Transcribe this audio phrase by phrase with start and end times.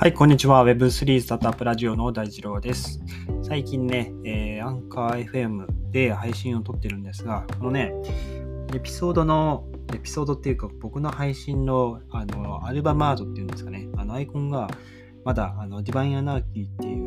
[0.00, 0.64] はい、こんにちは。
[0.64, 3.00] Web3 スタートアップラジオの大二郎です。
[3.42, 7.92] 最近ね、えー、アンカー FM で配信を撮ってるんですが、このね、
[8.74, 14.70] エピソードの、エピソードっていうか、僕の配信の、あの、アルバムアートっていうんですかね、あの、アイコンが、
[15.22, 17.06] まだ、あの、ディバインアナーキーっていう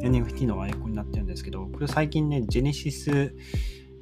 [0.00, 3.34] NFT のアイコンになってるんですけど、これ最近ね、ジェネシス、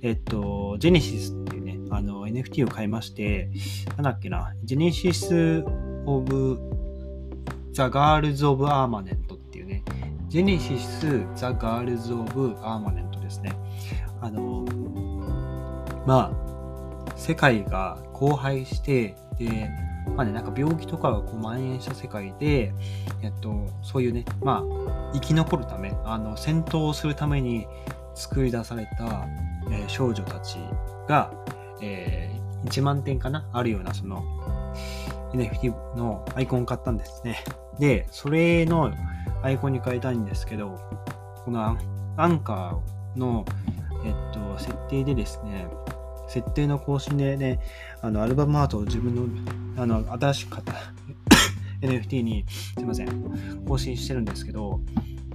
[0.01, 3.51] えっと、ジェネシスっていうね、あの、NFT を買いまして、
[3.97, 5.65] なんだっけな、 Genesis
[6.07, 6.79] of
[7.79, 9.85] the Girls of Armament っていうね、
[10.27, 13.53] Genesis the Girls of Armament ですね。
[14.21, 14.65] あの、
[16.05, 19.71] まあ、世界が荒廃して、で、
[20.17, 22.73] まあね、なんか病気とかがこう蔓延した世界で、
[23.23, 27.69] えっと、そういうね、まあ、生き残るため、あの、戦闘をするために
[28.17, 29.29] 作り出された、
[29.71, 30.57] えー、少女たち
[31.07, 31.31] が、
[31.81, 33.49] えー、1万点かな？
[33.53, 34.25] あるような、その、
[35.33, 37.45] NFT のアイコンを買ったんですね。
[37.79, 38.93] で、それの
[39.43, 40.79] アイコンに変えたいんですけど、
[41.45, 41.79] この
[42.17, 43.45] アンカーの、
[44.05, 45.67] えっと、設定でですね、
[46.29, 47.61] 設定の更新でね、
[48.03, 50.75] あの、アルバムアートを自分の、あの、新しく買った
[51.87, 54.81] NFT に、すいません、更新してるんですけど、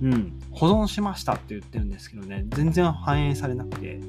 [0.01, 3.99] うん、保存しましたって言ってるんですけどね、全然反映されなくて、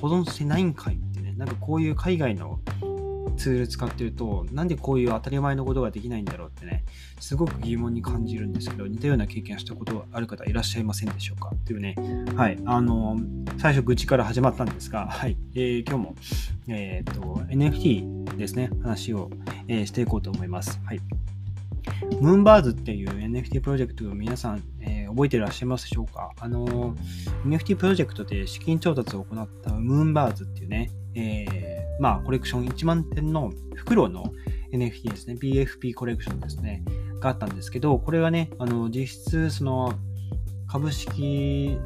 [0.00, 2.60] 保存してないんかいってね、なんかこういう海外の
[3.38, 6.84] ツール使ってると、なんでこういう当たり前のことができないんだろうってね、
[7.20, 11.52] すごく疑問に感じるんですけど、似たような経験したことある方いらっしゃいませんでしょうか？
[11.54, 11.94] っていうね、
[12.36, 13.16] はい、あの、
[13.58, 16.14] 最初愚痴から始まったんですが、はい、えー、今日も、
[16.68, 19.30] えっ、と、NFT ですね、話を、
[19.68, 20.80] えー、していこうと思います。
[20.84, 21.00] はい。
[22.20, 26.32] ムーンバーズっていう NFT プロジェクトを皆さん、えー、覚えてらっしゃいますでしょうか？
[26.38, 26.94] あの
[27.46, 34.32] NFT プロジェクトで資金調達を行ったムーンバーズっていうね、えー、まあ、コレクション1万点の袋の
[34.72, 36.84] NFT ですね、BFP コレクションですね、
[37.20, 39.94] があったんですけど、これはね、あの、実質、その、
[40.66, 41.78] 株式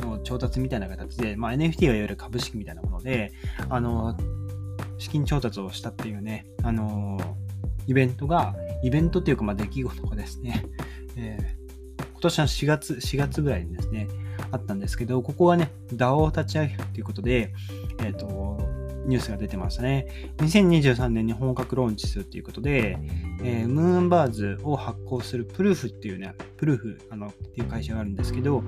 [0.00, 3.32] の調達みたいな形で、まあ、NFT がいわゆる株式みたいなもので、
[3.68, 4.16] あの、
[4.98, 7.18] 資金調達をしたっていうね、あの、
[7.86, 10.64] イベントが、イベントっていうか、まあ、出来事がですね、
[11.16, 14.08] えー、今年の4月、4月ぐらいにですね、
[14.50, 17.52] あったんですけど、ここはね、DAO を立ち上げるということで、
[18.00, 20.06] えっ、ー、と、ニュースが出てましたね。
[20.38, 22.98] 2023年に本格ローンチするということで、
[23.42, 28.62] えー、ムーンバーズを発行するプルーフっていうね、プルーフあのっていう会社があるんですけど、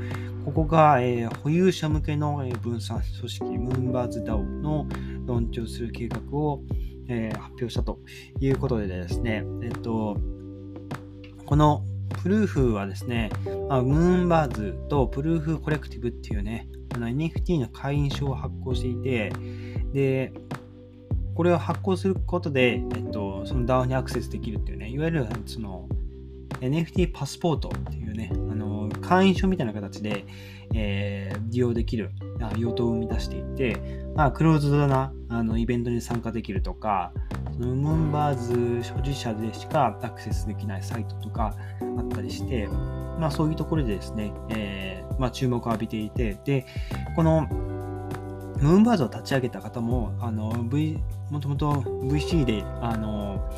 [0.44, 4.86] ここが、えー、保有者向けの分散組織、ムーンバーズ DAO の
[5.26, 6.62] ローンチをする計画を、
[7.08, 7.98] えー、発表したと
[8.40, 10.16] いうことでですね、えっと、
[11.46, 11.84] この
[12.22, 13.30] プルーフはですね、
[13.68, 16.68] まあ、ムーンバーズとプルーフコレクティブっていうね、
[17.00, 19.32] NFT の会員証を発行していて、
[19.92, 20.32] で、
[21.34, 25.88] これを発行することで、えっと、その DAO にアクセスできるっていうね、いわゆるその
[26.60, 30.24] NFT パスポートっていうね、あの会員証みたいな形で、
[30.74, 32.10] えー、利用できる
[32.56, 37.12] 用途を生み出していて、まあ、クローズドなあのイベントに参加できるとか、
[37.54, 41.54] そのムンバーズ所持者でしかアクセスできないサイトとか
[41.98, 42.66] あったりして、
[43.18, 46.66] まあ、そういうところでですね、えーまあ、注目を浴びていて、で、
[47.14, 47.46] この
[48.62, 50.98] ムーンバーズを立ち上げた方も、あの、V、
[51.30, 53.50] もともと VC で、あの、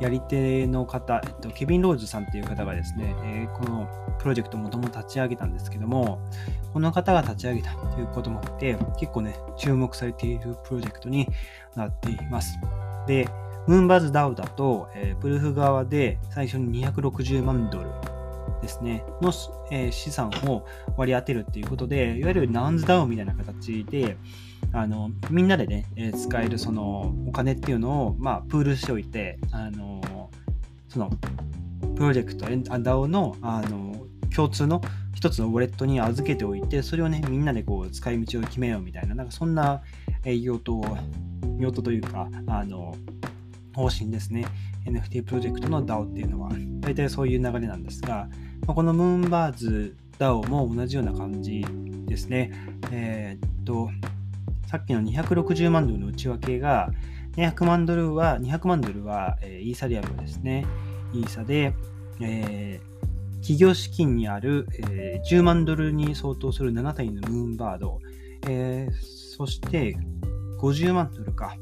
[0.00, 3.88] やり手の方、えっと、ケビン・ローズさんっていう方がですね、えー、この
[4.18, 6.20] プロジェクトをもともと立ち上げたんですけども、
[6.72, 11.28] この方が立ち上げたということもあって、結構ね、注目されているプロジェクトに
[11.74, 12.58] なっています。
[13.06, 13.28] で、
[13.66, 17.90] ムーンバズ DAO だと、えー、プルーフ側で最初に260万ドル
[18.60, 19.32] ですね、の、
[19.70, 20.64] えー、資産を
[20.96, 24.16] 割り当てるっていうことで、いわゆるナウンズダウンみたいな形で、
[24.72, 30.30] あの、みんなでね、えー、使えるそのお金っていうのを、まあ、プールしておいて、あの、
[30.88, 31.10] その、
[31.94, 34.80] プロジェクト、DAO の、あの、共通の
[35.14, 39.82] 一つのウォレットに預けておいて、それをね、みんなでこう、使い道を決めようみたいな、なんかそんな、
[40.24, 40.82] え用途
[41.58, 42.94] 用途というか、あの、
[43.74, 44.46] 方針ですね。
[44.86, 48.28] NFT プロジェクトの DAO っていうのは、大体そういう流れなんですが、
[48.66, 51.64] このムーンバーズ DAO も同じような感じ
[52.06, 52.52] ですね。
[52.90, 53.90] えー、っと、
[54.66, 56.90] さっきの260万ドルの内訳が、
[57.36, 60.66] 200万ドルは、200万ドルは、え、イーサリアムですね。
[61.12, 61.74] イーサで、
[62.20, 62.94] えー、
[63.40, 68.00] 企業資金にある、えー、10万ドルに相当する7体のムーンバード、
[68.48, 68.92] えー、
[69.36, 69.96] そして
[70.64, 71.56] 50万ドルか。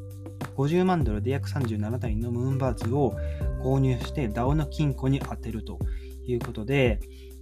[0.57, 3.17] 50万ドルで約37体のムーンバーズを
[3.65, 5.79] 購入して DAO の金庫に当てると
[6.25, 7.01] いうことで、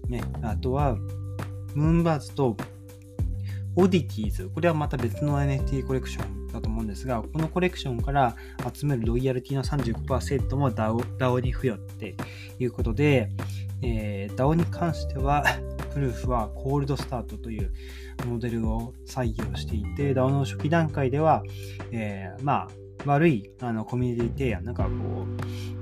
[0.09, 0.97] ね、あとは、
[1.75, 2.57] ムーンバーズと
[3.77, 8.37] オディティーズ、これはまた別の NFT コレクションだと思うんですが、このコレクションから
[8.73, 12.15] 集めるロイヤルティの35%も DAO, DAO に付与って
[12.59, 13.29] いうことで、
[13.83, 15.45] えー、DAO に関しては、
[15.93, 17.73] プルーフはコールドスタートという
[18.27, 21.43] モデルを採用していて、DAO の初期段階では、
[21.93, 22.69] えー、まあ、
[23.07, 24.91] 悪いあのコミュニティ提案、なんかこ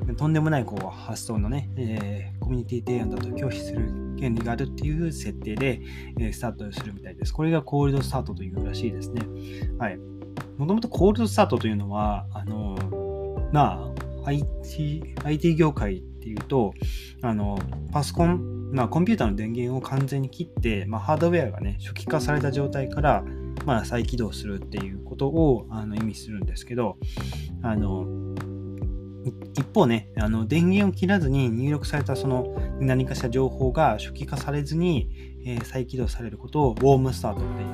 [0.06, 5.80] う、とんでもないこう発想のね、えー、コミュニティ提案だと拒否する権利があるっていう設定で、
[6.18, 7.32] えー、スタートするみたいです。
[7.32, 9.22] これがコールドスタートというらしいですね。
[9.78, 9.98] はい。
[10.56, 12.76] もともとコールドスタートというのは、あの、
[13.52, 13.92] ま
[14.24, 16.74] あ、IT、IT 業界っていうと、
[17.22, 17.58] あの、
[17.92, 23.24] パソコン、まあ、コンピューターの電源を完全に切って、まあ、ハードウェアがね、初期化された状態から、
[23.64, 26.98] まあ、再起動するっていうことをあの意味するんですけど、
[27.62, 28.06] あの、
[29.58, 35.10] 一方ね、あの電源を切らずに入力されたその何かしら情報が初期化されずに、
[35.44, 37.64] えー、再起動されることをウォームスタートってい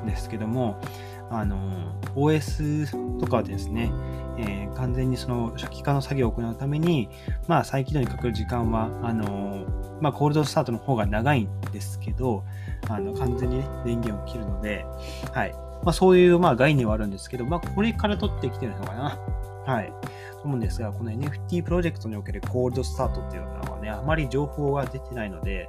[0.00, 0.80] うんですけども、
[1.30, 3.92] あの OS とかですね、
[4.38, 7.08] えー、完全にその初期化の作業を行うために、
[7.48, 9.66] まあ、再起動にかかる時間はあの、
[10.00, 12.44] まあ、コールドスタートの方が長いんですけど、
[12.88, 14.84] あの完全に、ね、電源を切るので、
[15.32, 15.52] はい
[15.84, 19.18] まあ、そういうまあ概念はあるんですけど、まあ、これから取ってきてるのかな。
[19.66, 19.92] はい。
[20.32, 25.68] と思うんですが、この NFT プロジェクトにおけるコールドスタートっていうのはね、あまり情報が出てないので、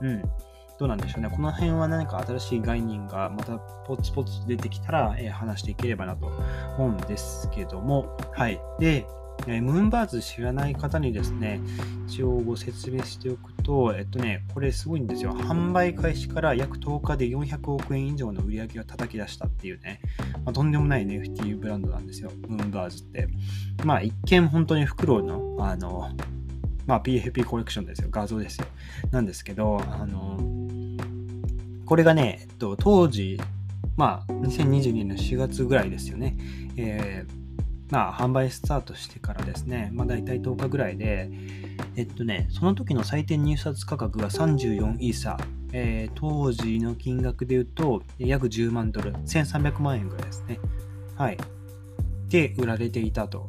[0.00, 0.22] うん。
[0.80, 1.28] どうなんでしょうね。
[1.28, 6.32] この辺は何か新しい概念がまたポツポツ出てきたら、えー、話していければなと
[6.78, 8.58] 思うんですけども、はい。
[8.78, 9.06] で、
[9.46, 11.60] えー、ムーンバーズ知らない方にですね、
[12.08, 15.32] 一応ご説明しておくと、えっとね、これすごいんですよ。
[15.32, 20.00] 販売開始から約10日で400億円以上の売り上げが叩き出したっていうね、
[20.46, 23.28] まあ、とんでもない NFT ブランドなんですよ、ムーンバーズって。
[23.84, 26.08] まあ一見本当にフクロウの、あの、
[26.86, 28.66] まあ PFP コレクションですよ、画像ですよ。
[29.10, 30.38] なんですけど、あの、
[31.90, 33.36] これがね、えっと、当時、
[33.96, 36.36] まあ、2022年の4月ぐらいですよね。
[36.76, 41.28] えー、まあ、販売スタートしてからですね、まあ、大体10日ぐらいで、
[41.96, 45.36] えっとね、その時の最低入札価格が34イーサ、
[45.72, 50.60] えー、当時の金額で言うと、約10万ドル、1300万円ぐらいですね。
[51.16, 51.38] はい。
[52.28, 53.48] で、売られていたと。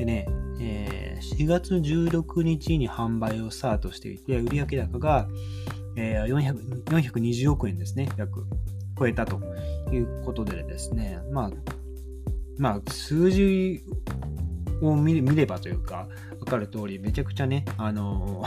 [0.00, 0.26] でね、
[0.58, 5.28] えー、4月16日に販売をスタートしていて、売上高が、
[6.00, 6.26] えー、
[6.84, 8.46] 420億円ですね、約
[8.96, 9.40] 超えたと
[9.92, 11.50] いうことでですね、まあ、
[12.56, 13.82] まあ、数字
[14.80, 16.08] を見ればというか、
[16.38, 18.44] わかる通り、めちゃくちゃね、あの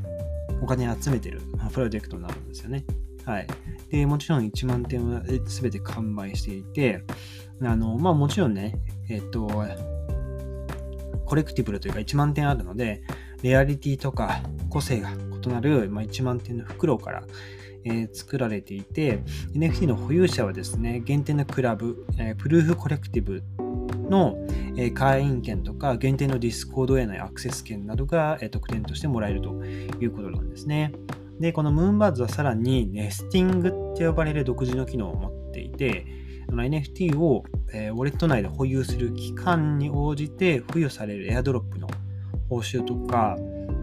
[0.60, 1.40] お金集めてる
[1.72, 2.84] プロジェクトになるんですよね。
[3.24, 3.46] はい。
[3.90, 7.02] で、もちろん1万点は全て完売していて、
[7.62, 8.74] あの、まあもちろんね、
[9.08, 9.48] えっと、
[11.24, 13.02] collectible というか1万点あるので、
[13.42, 15.10] レアリティとか個性が
[15.44, 17.22] 異なる、まあ、1万点のフクロウから、
[17.84, 19.22] えー、作られていて、
[19.54, 23.42] NFT の保有者はですね、限定のクラブ、えー、 PROOF Collective
[24.08, 24.36] の、
[24.76, 29.54] えー、会員権とか、限定の Discord へのアクセス権などが、えー、特典としてもらえると
[30.00, 30.92] いうことなんですね。
[31.38, 36.04] で、この Moonbirds はさらに nesting って呼ばれる独自の機能を持っていて、
[36.50, 41.88] NFT を、えー、ウォレット内で保有する期間に応じて付与されるエアドロップの
[42.48, 43.36] 報酬とか、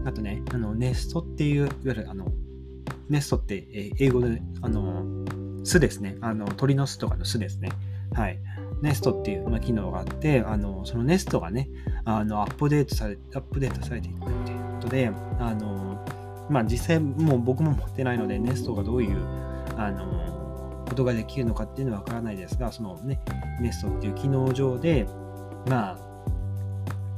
[0.08, 2.32] あとね、あの、ネストっていう、いわゆるあの、
[3.10, 5.04] ネストって、え英語で、あの、
[5.64, 6.16] 巣ですね。
[6.22, 7.68] あの、鳥の巣とかの巣ですね。
[8.14, 8.38] はい。
[8.80, 11.68] ネストっていう、まあ、機能があって、あの、そのネストがね、
[12.06, 16.02] あの、アップデートされ、アップデートされていくっていうことで、あの、
[16.48, 19.18] まあ、実際もう僕も持ってないので、ネストがどういう、
[19.76, 23.20] あの、ことができるのかっていうのはわからないですが、そのね、
[23.60, 25.06] ネストっていう機能上で、
[25.66, 26.07] まあ、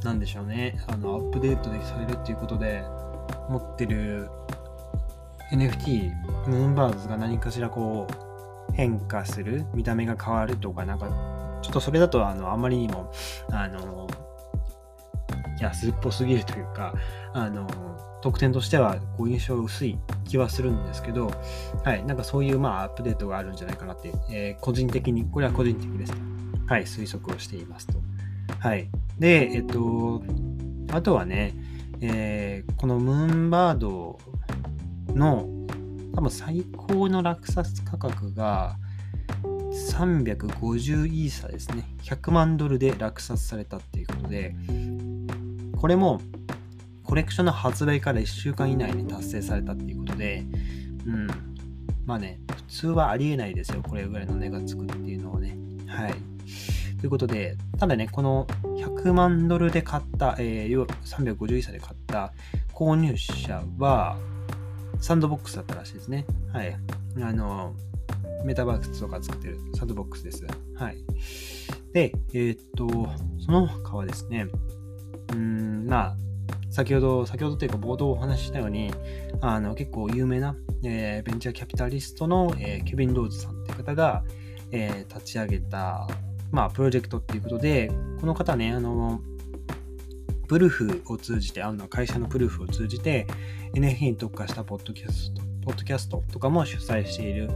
[0.05, 2.83] なんでしょうね、あの、アップデートでされるっていうことで、
[3.49, 4.31] 持ってる
[5.53, 6.11] NFT、
[6.47, 11.09] ムーンバーズが何かしらこう、変化する、見た目が変わるとか、なんか、
[11.63, 13.13] ちょっとそれだと、あの、あまりにも、
[13.51, 14.09] あの、
[15.61, 16.95] 安っぽすぎるというか、
[17.35, 17.67] あの、
[18.23, 21.31] 特典としては、こう、印象薄い気はするんですけど、
[21.85, 26.15] はい、なんかそういう、まあ、アップデートがあるんじゃないかなって、えー、個人的に、これは個人的です。
[26.67, 27.99] はい、推測をしていますと。
[28.61, 28.89] はい。
[29.21, 30.23] で、えっと、
[30.93, 31.55] あとはね、
[32.01, 34.19] えー、このムーンバード
[35.09, 35.47] の
[36.15, 38.77] 多分最高の落札価格が
[39.93, 41.85] 350イーサですね。
[42.03, 44.57] 100万ドルで落札されたっていうことで、
[45.77, 46.23] これも
[47.05, 50.47] コレクションの発売から1週間以内に達成されたっていうことで、
[51.07, 51.27] うん。
[52.07, 53.83] まあね、普通はありえないですよ。
[53.87, 55.59] これぐらいの値がつくっていうのはね。
[55.87, 56.15] はい。
[57.01, 58.47] ということで、ただね、この
[59.05, 62.33] 100万ドルで買った、えー、350イーサで買った
[62.75, 64.19] 購入者は、
[65.01, 66.27] サンドボックスだったらしいですね。
[66.53, 66.77] はい。
[67.23, 67.75] あの、
[68.45, 70.47] メタバースとか作ってるサンドボックスです。
[70.75, 70.99] はい。
[71.95, 72.87] で、えー、っと、
[73.43, 74.47] その他はですね、
[75.33, 76.17] うん、まあ、
[76.71, 78.93] 先ほど、先ほどというか冒頭お話ししたように、
[79.41, 80.55] あの結構有名な、
[80.85, 84.23] えー、ベンチャーキャピタリストの、えー、ケビン・ローズさんっていう方が、
[84.71, 86.07] えー、立ち上げた、
[86.51, 87.91] まあ、プロジェクトっていうことで、
[88.21, 89.21] この方ね、あの、
[90.49, 93.27] プルフを通じて、あの会社のプルフを通じて、
[93.75, 97.51] NFT に特化したポッドキャスト、ポッドキャストとかも主催している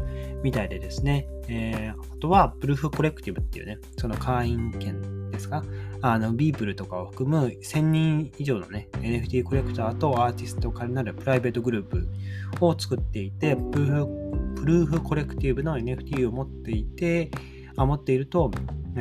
[0.44, 5.64] みたいでですね、えー、あとは、プルフコレクティブっていうね、その会員権ですか、
[6.02, 12.08] あの、ビープルとかを含む1000人以上のね、NFT コレクターとアーティストからなるプライベートグループ
[12.60, 14.06] を作っていて、プルフ
[14.54, 17.30] プルーフコレクティブの NFT を持っていて、
[17.76, 18.50] 持っていると、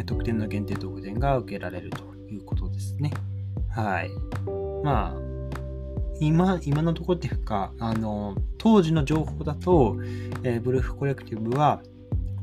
[0.06, 3.12] 特典の限定特典が受けられるということですね。
[3.70, 4.10] はい。
[4.84, 5.34] まあ、
[6.20, 9.98] 今、今のところっていうか、あの、当時の情報だと、
[10.44, 11.82] えー、 PROOF Collective は、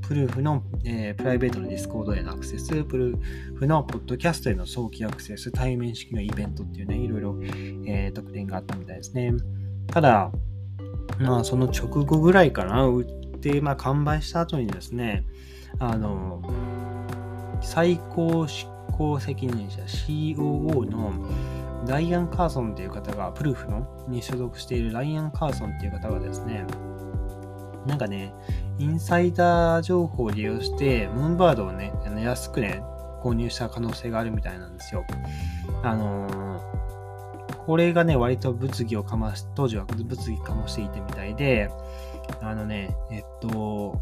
[0.03, 7.39] PROOF の、えー、プライベートの Discord へのアクセス、 PROOF のポッドキャストへの早期アクセス、対面式のイベントっていうね、いろいろ、
[7.87, 9.33] えー、特典があったみたいですね。
[9.87, 10.33] ただ、
[11.21, 15.25] まあ、その直後ぐらいかな、売って、まあ、完売した後にですね、
[15.81, 16.41] あの、
[17.63, 21.13] 最高執行責任者 COO の
[21.89, 26.67] ライアン・カーソンっていう方が、 PROOF のに所属しているライアン・カーソンっていう方がですね、
[27.87, 28.35] なんかね、
[28.79, 32.83] インサイダー情報を利用して、ムーンバードをね、安くね、
[33.23, 35.05] 購入した可能性があるみたいなんですよ。
[35.83, 41.71] あのー、これがね、割と物議をかまし、当時は物議かましていてみたいで、
[42.43, 43.99] あのね、えっと、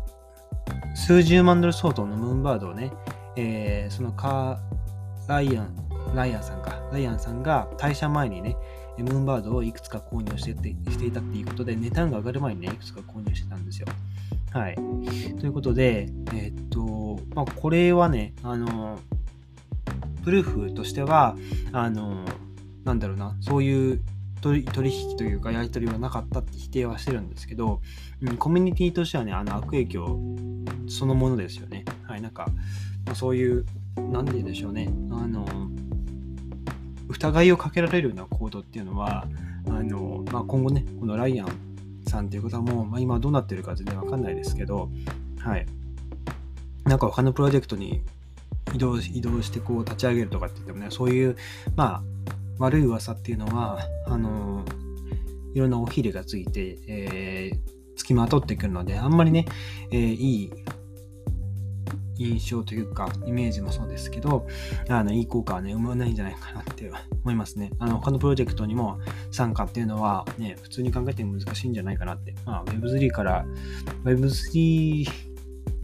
[0.95, 2.93] 数十万ドル相当のムーンバードをね、
[3.37, 5.75] えー、そのカー、ライアン、
[6.15, 8.57] ライアンさんか、ライアンさんが退社前にね、
[8.99, 13.87] ムーンバードをいくつか購入しててしていたっていうことで、値段が上がる前にね、いくつか購入してたんですよ。
[14.53, 14.75] はい。
[15.39, 18.99] ということで、えー、っと、まあ、これはね、あの、
[20.25, 21.37] プルーフとしては、
[21.73, 22.25] あの、
[22.85, 24.03] なんだろうな、そういう
[24.41, 27.81] 取引というかやり取りはなかったって否定はしてるんですけど、
[28.23, 30.19] うん、コミュニティとしてはね、あの悪影響
[30.88, 31.85] そのものですよね。
[32.04, 32.47] はい、なんか、
[33.07, 33.64] まあ、そういう、
[33.97, 35.47] なんででしょうね、あの、
[37.09, 39.26] 疑いをかけられるような行動っていうのは、
[39.66, 41.49] あの、まあ、今後ね、このライアン
[42.07, 44.90] さんっていう方も、まあ、今どうなってるか全然わかんないですけど、
[45.38, 45.66] はい。
[46.85, 48.02] なんか他のプロジェクトに
[48.75, 51.37] 移動移動してこう立ち上げるとかって言ってもね、そういう、
[51.76, 52.02] まあ、
[52.59, 54.64] 悪い噂っていうのは、あの
[55.54, 59.45] いろんなおひれがついて、えー、付きまとってくるので、あんまりね、
[59.90, 60.52] えー、いい
[62.19, 64.47] 印象というか、イメージもそうですけど、
[64.88, 66.90] あの、いい効果はね、生まないんじゃないかなって
[67.23, 67.71] 思いますね。
[67.78, 68.99] あの、他のプロジェクトにも
[69.31, 72.35] 参加っていうのは、ね、普通に考えて難しいんじゃないかなって。
[72.45, 73.45] まあ、Web3 から、
[74.05, 75.07] Web3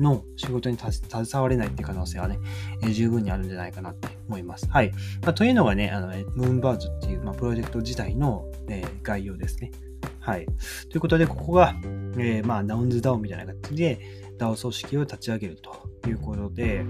[0.01, 2.39] の仕事に携われないって可能性はね、
[2.83, 4.69] えー、十分にあるんじゃないかなって思います。
[4.69, 4.91] はい。
[5.23, 9.71] まあ、というのがね、あの、ムーンバーズっていう、まあ、プロジェクト自体の、え、概要ですね。
[10.25, 10.47] はい。
[10.89, 11.75] ということで、ここが、
[12.17, 14.01] えー、まあ、ダウンズダウンみたいな形で、
[14.39, 16.83] DAO 組織を立ち上げるということで、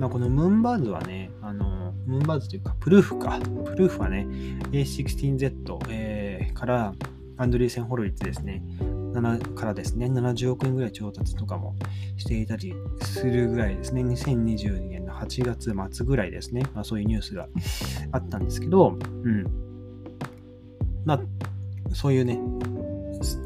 [0.00, 3.38] まあ、このムーンバーズはね、あの、ムーンバーズというか、プルーフか。
[3.38, 4.26] プルーフはね、
[4.72, 6.92] A16Z、えー、から、
[7.36, 8.64] アンドリーセン・ホロリッツですね。
[8.80, 11.76] 7からですね、70億円ぐらい調達とかも
[12.16, 17.46] していたりするぐらいですね、2022年の8月末ぐらいですね、まあ、そういうニュースが
[18.10, 19.46] あったんですけど、うん。
[21.04, 21.20] まあ、
[21.94, 22.38] そういうね、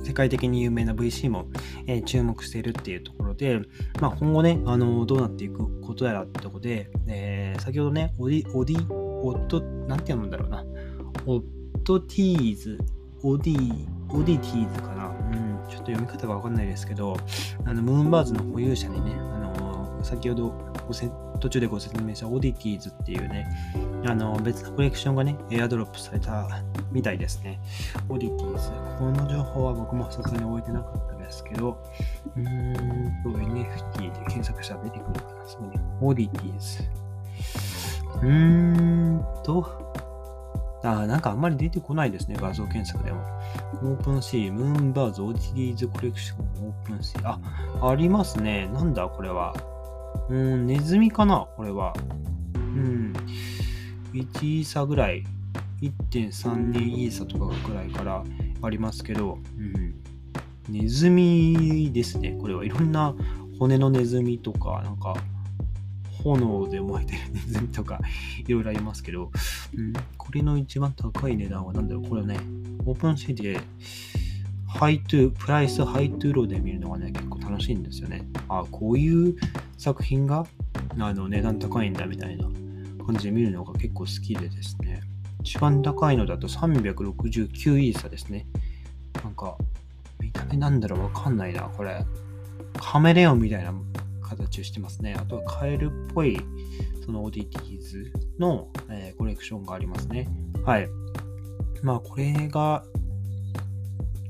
[0.05, 1.47] 世界的に有名な VC も、
[1.87, 3.61] えー、注目しているっていうところで、
[4.01, 10.65] まあ、今後ね、あのどうなっていくことやらってとこで、えー、先ほどね、オディ、オディ、オット、なんて読むんだろうな、
[11.27, 11.43] オッ
[11.85, 12.79] トティーズ、
[13.23, 17.17] オディ、 Oddities かな、うん、ちょっと読み方がわかんないですけど、
[17.65, 20.51] あの、 Moonbirds の保有者にね、あの先ほど
[20.87, 21.11] ごせ
[21.41, 23.47] 途中でご説明した Oddities っていうね、
[24.09, 27.61] あの別のコレクションがね、エアドロップされたみたいですね。
[28.09, 28.71] Oddities。
[28.99, 31.83] この情報は僕もさすがに追えてなかったですけど、
[32.37, 35.47] うーんと NFT で検索したら出てくるかな。
[35.47, 35.81] そうね。
[36.01, 36.83] Oddities。
[38.23, 39.93] うーんと、
[40.85, 43.21] あなんかあんまり出てこないですね、画像検索でも。
[43.83, 47.29] OpenSea、Moonbirds、Oddities Collection、OpenSea。
[47.29, 47.41] あ、
[47.91, 48.69] ありますね。
[48.73, 49.53] なんだこれは。
[50.29, 51.93] うーん、ネズミかなこれは。
[52.55, 53.06] うん。
[54.23, 55.25] 1イーサぐらい、
[55.83, 58.25] 1.32イーサとかぐらいから
[58.63, 59.95] ありますけど、うん。
[60.69, 62.37] ネズミですね。
[62.41, 63.15] これはいろんな
[63.59, 65.15] 骨のネズミとか、なんか、
[66.25, 68.01] 炎で燃えてる ネズミとか、
[68.47, 69.31] いろいろありますけど、
[69.77, 72.39] うん、これの一番高い値段は何だろうこれはね、
[72.85, 73.61] OpenSea で、
[74.67, 78.27] high to、price high to low で見るのがね、結構楽しいんですよね。
[78.49, 79.37] あ、こういう
[79.79, 80.47] 作品が
[80.99, 82.49] あの値段高いんだみたいな
[83.07, 85.03] 感じで見るのが結構好きでですね。
[85.41, 88.47] 一番高いのだと369イーサですね。
[89.23, 89.57] なんか、
[90.21, 92.05] 見た目なんだろうわかんないな、これ。
[92.79, 93.73] カメレオンみたいな
[94.23, 95.15] 形をしてますね。
[95.17, 96.41] あとはカエルっぽい、
[97.05, 100.29] その ODTs の、えー、コレクションがありますね。
[100.65, 100.89] はい。
[101.83, 102.85] まあ、これが、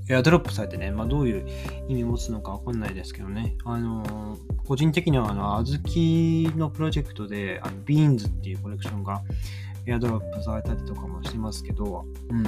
[0.08, 1.46] エアドロップされてね、まあ、どういう
[1.88, 3.56] 意味を持つのかわかんないですけどね。
[3.64, 9.22] あのー、個人的には、あの、小豆のプロジェクトで、あの、ビーンズっていうコレクションが
[9.86, 12.42] エアドロップされたりとかもしてますけど、うん。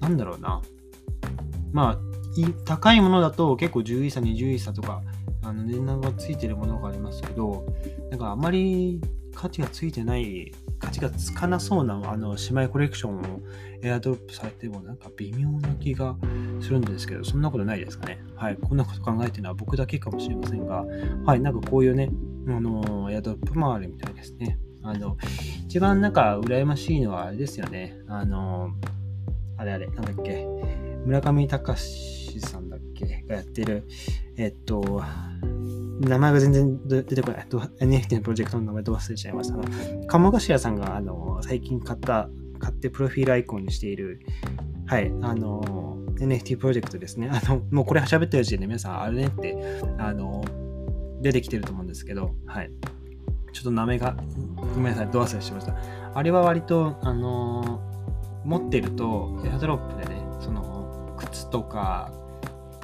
[0.00, 0.62] なんだろうな。
[1.72, 1.98] まあ、
[2.64, 5.02] 高いものだと結構10位差、20位差とか、
[5.42, 7.66] あの値段がついてるものがありますけど、
[8.10, 9.00] なんかあまり
[9.34, 10.52] 価値がついてない、
[10.94, 13.40] 価値がつかなそうなあの姉妹コレクションを
[13.82, 16.16] エアドロップされてもなんか微妙な気が
[16.60, 18.18] するんですけど、そんなことないですかね。
[18.36, 18.56] はい。
[18.56, 20.84] こんなこと考えてるのは僕だけかもしれませんが、
[21.26, 21.40] はい。
[21.40, 22.10] なんかこういうね、
[22.48, 24.58] あの、エアドロップもあるみたいですね。
[24.82, 25.16] あの、
[25.66, 27.96] 一番なんか羨ましいのはあれですよね。
[28.08, 28.70] あの、
[29.56, 30.46] あれあれ、なんだっけ。
[31.04, 33.86] 村上隆さんだっけがやってる、
[34.36, 35.02] えっと、
[36.00, 37.46] 名前が全然出てこない。
[37.48, 40.06] NFT のプロジェクトの名前と忘れちゃいました。
[40.06, 44.20] 鴨頭さんがあの最近買った、買ってプロフィールアイコンにしている、
[44.86, 47.28] はい、あの、NFT プロジェクトですね。
[47.30, 49.56] あの、もうこれ喋ってる時点で皆さん、あれねって、
[49.98, 50.44] あの、
[51.20, 52.70] 出てきてると思うんですけど、はい。
[53.52, 54.16] ちょっと名前が、
[54.56, 55.76] ごめんなさい、ド忘れしました。
[56.14, 57.80] あれは割と、あの
[58.44, 62.12] 持ってると、エアドロップでね、その、靴とか、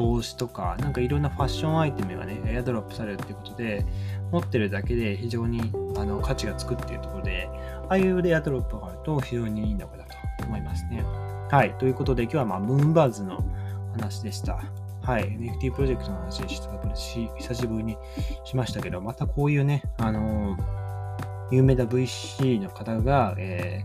[0.00, 3.84] 帽子とか、なんかいろんなファッションアイテムがね、エアドロップされるっていうことで、
[4.32, 5.60] 持ってるだけで非常に
[5.96, 10.04] あの価値がつくっていうところで、ああいうエアドロップがあると非常にいいのかな
[10.38, 11.02] と思いますね。
[11.50, 11.76] はい。
[11.78, 13.44] ということで今日はまあムーンバーズの
[13.92, 14.62] 話でした。
[15.02, 15.24] はい。
[15.24, 17.96] NFT プロジェクトの話でしたし久しぶりに
[18.44, 23.84] しましたけど、またこういうね、あのー、有名な VC の方が、え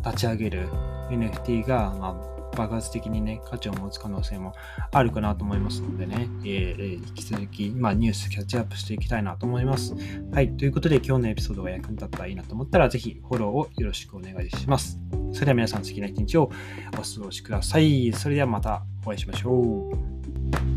[0.00, 0.68] ー、立ち上げる
[1.10, 4.52] NFT が、まあ、爆発的にね、価値を持つ可能性も
[4.92, 9.94] あるかなと思いますのでね、えー、引き続き、まあ、ニュースキャッチアップしていきたいなと思います。
[10.32, 10.56] はい。
[10.56, 14.98] ということで、今日のエピソードが役に立ったらいいなと思ったら、ぜひフォローをよろしくお願いします。
[15.32, 16.50] それでは皆さん、素敵な一日を
[16.92, 18.12] お過ごしください。
[18.12, 20.73] それではまたお会いしましょう。